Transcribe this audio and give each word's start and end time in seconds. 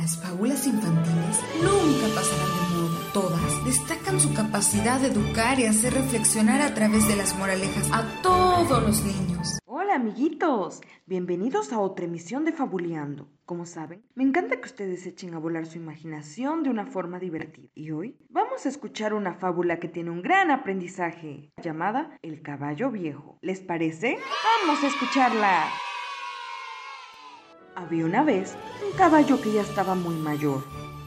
Las 0.00 0.16
fábulas 0.16 0.66
infantiles 0.66 1.40
nunca 1.62 2.06
pasarán 2.14 2.48
de 2.48 2.74
moda. 2.74 3.12
Todas 3.12 3.64
destacan 3.66 4.18
su 4.18 4.32
capacidad 4.32 4.98
de 4.98 5.08
educar 5.08 5.60
y 5.60 5.66
hacer 5.66 5.92
reflexionar 5.92 6.62
a 6.62 6.72
través 6.72 7.06
de 7.06 7.16
las 7.16 7.36
moralejas 7.36 7.90
a 7.92 8.22
todos 8.22 8.82
los 8.82 9.04
niños. 9.04 9.58
Hola 9.66 9.96
amiguitos, 9.96 10.80
bienvenidos 11.04 11.74
a 11.74 11.80
otra 11.80 12.06
emisión 12.06 12.46
de 12.46 12.52
Fabuleando. 12.52 13.28
Como 13.44 13.66
saben, 13.66 14.02
me 14.14 14.24
encanta 14.24 14.58
que 14.58 14.68
ustedes 14.68 15.04
echen 15.04 15.34
a 15.34 15.38
volar 15.38 15.66
su 15.66 15.76
imaginación 15.76 16.62
de 16.62 16.70
una 16.70 16.86
forma 16.86 17.18
divertida. 17.18 17.68
Y 17.74 17.90
hoy 17.90 18.16
vamos 18.30 18.64
a 18.64 18.70
escuchar 18.70 19.12
una 19.12 19.34
fábula 19.34 19.80
que 19.80 19.88
tiene 19.88 20.08
un 20.08 20.22
gran 20.22 20.50
aprendizaje, 20.50 21.52
llamada 21.62 22.16
El 22.22 22.40
caballo 22.40 22.90
viejo. 22.90 23.38
¿Les 23.42 23.60
parece? 23.60 24.16
Vamos 24.64 24.82
a 24.82 24.86
escucharla. 24.86 25.66
Había 27.80 28.04
una 28.04 28.22
vez 28.22 28.56
un 28.86 28.96
caballo 28.96 29.40
que 29.40 29.54
ya 29.54 29.62
estaba 29.62 29.94
muy 29.94 30.14
mayor 30.14 30.62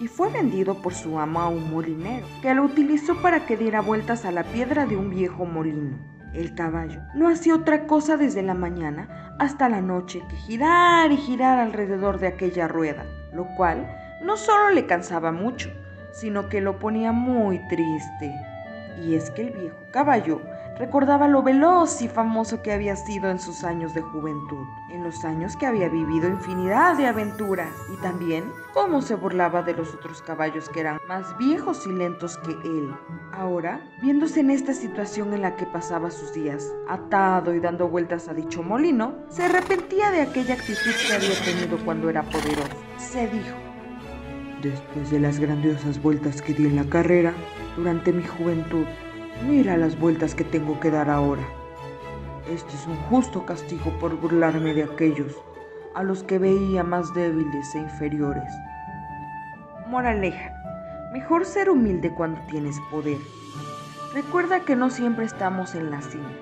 y 0.00 0.08
fue 0.08 0.30
vendido 0.30 0.80
por 0.80 0.94
su 0.94 1.18
amo 1.18 1.40
a 1.40 1.48
un 1.48 1.70
molinero, 1.70 2.26
que 2.40 2.54
lo 2.54 2.62
utilizó 2.62 3.20
para 3.20 3.44
que 3.44 3.58
diera 3.58 3.82
vueltas 3.82 4.24
a 4.24 4.32
la 4.32 4.44
piedra 4.44 4.86
de 4.86 4.96
un 4.96 5.10
viejo 5.10 5.44
molino. 5.44 5.98
El 6.32 6.54
caballo 6.54 7.02
no 7.14 7.28
hacía 7.28 7.54
otra 7.54 7.86
cosa 7.86 8.16
desde 8.16 8.42
la 8.42 8.54
mañana 8.54 9.36
hasta 9.38 9.68
la 9.68 9.82
noche 9.82 10.22
que 10.28 10.36
girar 10.36 11.12
y 11.12 11.18
girar 11.18 11.58
alrededor 11.58 12.18
de 12.18 12.28
aquella 12.28 12.66
rueda, 12.66 13.04
lo 13.34 13.46
cual 13.56 13.86
no 14.22 14.38
solo 14.38 14.70
le 14.70 14.86
cansaba 14.86 15.32
mucho, 15.32 15.70
sino 16.12 16.48
que 16.48 16.62
lo 16.62 16.78
ponía 16.78 17.12
muy 17.12 17.58
triste. 17.68 18.34
Y 19.02 19.16
es 19.16 19.30
que 19.30 19.48
el 19.48 19.50
viejo 19.52 19.76
caballo 19.92 20.40
recordaba 20.78 21.28
lo 21.28 21.42
veloz 21.42 22.02
y 22.02 22.08
famoso 22.08 22.62
que 22.62 22.72
había 22.72 22.96
sido 22.96 23.30
en 23.30 23.38
sus 23.38 23.64
años 23.64 23.94
de 23.94 24.02
juventud, 24.02 24.66
en 24.90 25.04
los 25.04 25.24
años 25.24 25.56
que 25.56 25.66
había 25.66 25.88
vivido 25.88 26.28
infinidad 26.28 26.96
de 26.96 27.06
aventuras 27.06 27.72
y 27.92 28.00
también 28.02 28.44
cómo 28.72 29.02
se 29.02 29.14
burlaba 29.14 29.62
de 29.62 29.74
los 29.74 29.94
otros 29.94 30.22
caballos 30.22 30.68
que 30.68 30.80
eran 30.80 30.98
más 31.08 31.36
viejos 31.38 31.86
y 31.86 31.92
lentos 31.92 32.36
que 32.38 32.52
él. 32.52 32.94
Ahora, 33.32 33.80
viéndose 34.02 34.40
en 34.40 34.50
esta 34.50 34.74
situación 34.74 35.32
en 35.32 35.42
la 35.42 35.56
que 35.56 35.66
pasaba 35.66 36.10
sus 36.10 36.32
días, 36.32 36.72
atado 36.88 37.54
y 37.54 37.60
dando 37.60 37.88
vueltas 37.88 38.28
a 38.28 38.34
dicho 38.34 38.62
molino, 38.62 39.14
se 39.28 39.44
arrepentía 39.44 40.10
de 40.10 40.22
aquella 40.22 40.54
actitud 40.54 40.92
que 41.06 41.14
había 41.14 41.44
tenido 41.44 41.78
cuando 41.84 42.10
era 42.10 42.22
poderoso. 42.22 42.76
Se 42.96 43.28
dijo, 43.28 43.56
Después 44.62 45.10
de 45.10 45.20
las 45.20 45.38
grandiosas 45.38 46.00
vueltas 46.00 46.40
que 46.40 46.54
di 46.54 46.64
en 46.64 46.76
la 46.76 46.84
carrera, 46.84 47.34
durante 47.76 48.14
mi 48.14 48.22
juventud, 48.22 48.86
Mira 49.42 49.76
las 49.76 49.98
vueltas 49.98 50.34
que 50.34 50.44
tengo 50.44 50.80
que 50.80 50.90
dar 50.90 51.10
ahora. 51.10 51.42
Este 52.48 52.74
es 52.74 52.86
un 52.86 52.96
justo 53.08 53.44
castigo 53.44 53.90
por 53.98 54.16
burlarme 54.18 54.72
de 54.74 54.84
aquellos 54.84 55.34
a 55.94 56.02
los 56.02 56.22
que 56.22 56.38
veía 56.38 56.82
más 56.82 57.12
débiles 57.14 57.74
e 57.74 57.78
inferiores. 57.78 58.52
Moraleja. 59.88 60.52
Mejor 61.12 61.44
ser 61.44 61.70
humilde 61.70 62.12
cuando 62.14 62.40
tienes 62.50 62.76
poder. 62.90 63.18
Recuerda 64.12 64.60
que 64.60 64.76
no 64.76 64.90
siempre 64.90 65.24
estamos 65.24 65.74
en 65.74 65.90
la 65.90 66.00
cima. 66.00 66.32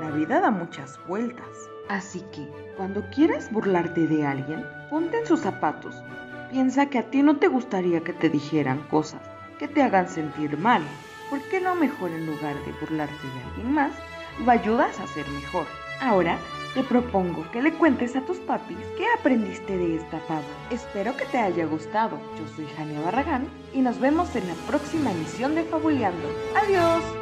La 0.00 0.10
vida 0.10 0.40
da 0.40 0.50
muchas 0.50 0.98
vueltas. 1.06 1.46
Así 1.88 2.24
que, 2.32 2.48
cuando 2.76 3.08
quieras 3.10 3.52
burlarte 3.52 4.06
de 4.06 4.26
alguien, 4.26 4.64
ponte 4.88 5.18
en 5.18 5.26
sus 5.26 5.40
zapatos. 5.40 6.02
Piensa 6.50 6.86
que 6.86 6.98
a 6.98 7.10
ti 7.10 7.22
no 7.22 7.36
te 7.36 7.48
gustaría 7.48 8.00
que 8.00 8.12
te 8.12 8.28
dijeran 8.28 8.80
cosas 8.88 9.20
que 9.60 9.68
te 9.68 9.82
hagan 9.82 10.08
sentir 10.08 10.56
mal. 10.56 10.82
¿Por 11.30 11.40
qué 11.42 11.60
no 11.60 11.74
mejor 11.76 12.10
en 12.10 12.26
lugar 12.26 12.56
de 12.66 12.72
burlarte 12.72 13.26
de 13.26 13.44
alguien 13.44 13.72
más, 13.72 13.92
lo 14.44 14.50
ayudas 14.50 14.98
a 14.98 15.06
ser 15.06 15.26
mejor? 15.28 15.66
Ahora 16.00 16.38
te 16.74 16.82
propongo 16.82 17.50
que 17.50 17.62
le 17.62 17.72
cuentes 17.72 18.16
a 18.16 18.20
tus 18.22 18.38
papis 18.38 18.78
qué 18.96 19.06
aprendiste 19.18 19.76
de 19.76 19.96
esta 19.96 20.18
fábula. 20.20 20.46
Espero 20.70 21.16
que 21.16 21.24
te 21.26 21.38
haya 21.38 21.64
gustado. 21.66 22.18
Yo 22.38 22.46
soy 22.54 22.66
Jania 22.76 23.00
Barragán 23.00 23.48
y 23.72 23.80
nos 23.80 23.98
vemos 23.98 24.34
en 24.36 24.46
la 24.48 24.54
próxima 24.66 25.12
emisión 25.12 25.54
de 25.54 25.64
Fabuleando. 25.64 26.28
¡Adiós! 26.54 27.19